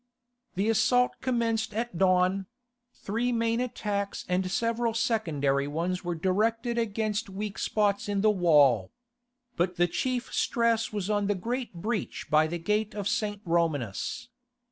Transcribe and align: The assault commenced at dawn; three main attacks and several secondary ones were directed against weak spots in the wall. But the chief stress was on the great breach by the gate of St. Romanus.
The 0.55 0.67
assault 0.67 1.21
commenced 1.21 1.75
at 1.75 1.95
dawn; 1.99 2.47
three 2.91 3.31
main 3.31 3.59
attacks 3.61 4.25
and 4.27 4.49
several 4.49 4.95
secondary 4.95 5.67
ones 5.67 6.03
were 6.03 6.15
directed 6.15 6.79
against 6.79 7.29
weak 7.29 7.59
spots 7.59 8.09
in 8.09 8.21
the 8.21 8.31
wall. 8.31 8.89
But 9.57 9.75
the 9.75 9.85
chief 9.87 10.33
stress 10.33 10.91
was 10.91 11.11
on 11.11 11.27
the 11.27 11.35
great 11.35 11.75
breach 11.75 12.31
by 12.31 12.47
the 12.47 12.57
gate 12.57 12.95
of 12.95 13.07
St. 13.07 13.43
Romanus. 13.45 14.29